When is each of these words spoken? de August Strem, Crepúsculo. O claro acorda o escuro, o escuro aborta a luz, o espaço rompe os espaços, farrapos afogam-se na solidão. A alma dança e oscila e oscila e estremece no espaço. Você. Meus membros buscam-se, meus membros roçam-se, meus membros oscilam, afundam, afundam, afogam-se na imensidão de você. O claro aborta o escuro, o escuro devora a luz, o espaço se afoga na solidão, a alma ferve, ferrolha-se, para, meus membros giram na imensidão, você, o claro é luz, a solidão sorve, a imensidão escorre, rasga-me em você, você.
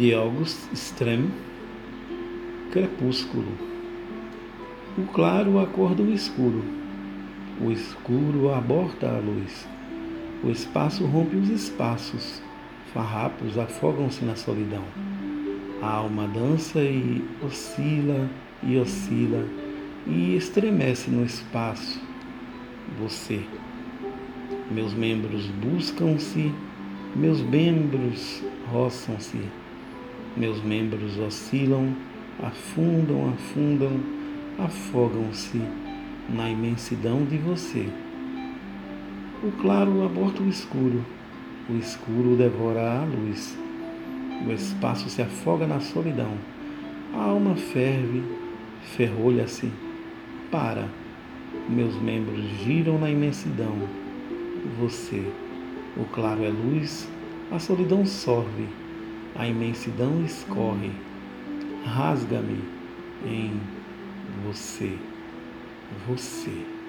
de 0.00 0.14
August 0.14 0.72
Strem, 0.72 1.30
Crepúsculo. 2.72 3.52
O 4.96 5.02
claro 5.12 5.58
acorda 5.58 6.02
o 6.02 6.10
escuro, 6.10 6.64
o 7.60 7.70
escuro 7.70 8.50
aborta 8.50 9.06
a 9.06 9.18
luz, 9.18 9.68
o 10.42 10.48
espaço 10.48 11.04
rompe 11.04 11.36
os 11.36 11.50
espaços, 11.50 12.40
farrapos 12.94 13.58
afogam-se 13.58 14.24
na 14.24 14.36
solidão. 14.36 14.82
A 15.82 15.96
alma 15.96 16.26
dança 16.28 16.80
e 16.80 17.22
oscila 17.42 18.26
e 18.62 18.78
oscila 18.78 19.46
e 20.06 20.34
estremece 20.34 21.10
no 21.10 21.26
espaço. 21.26 22.00
Você. 22.98 23.40
Meus 24.70 24.94
membros 24.94 25.44
buscam-se, 25.48 26.50
meus 27.14 27.42
membros 27.42 28.42
roçam-se, 28.72 29.40
meus 30.36 30.62
membros 30.62 31.18
oscilam, 31.18 31.94
afundam, 32.42 33.28
afundam, 33.30 34.00
afogam-se 34.58 35.60
na 36.28 36.48
imensidão 36.48 37.24
de 37.24 37.36
você. 37.36 37.88
O 39.42 39.50
claro 39.52 40.04
aborta 40.04 40.42
o 40.42 40.48
escuro, 40.48 41.04
o 41.68 41.76
escuro 41.76 42.36
devora 42.36 43.00
a 43.00 43.04
luz, 43.04 43.56
o 44.46 44.52
espaço 44.52 45.08
se 45.08 45.22
afoga 45.22 45.66
na 45.66 45.80
solidão, 45.80 46.32
a 47.14 47.22
alma 47.22 47.56
ferve, 47.56 48.22
ferrolha-se, 48.96 49.70
para, 50.50 50.88
meus 51.68 51.94
membros 51.96 52.44
giram 52.62 52.98
na 52.98 53.10
imensidão, 53.10 53.74
você, 54.78 55.24
o 55.96 56.04
claro 56.04 56.44
é 56.44 56.48
luz, 56.48 57.08
a 57.50 57.58
solidão 57.58 58.04
sorve, 58.04 58.66
a 59.36 59.46
imensidão 59.46 60.24
escorre, 60.24 60.90
rasga-me 61.84 62.62
em 63.24 63.60
você, 64.44 64.96
você. 66.06 66.79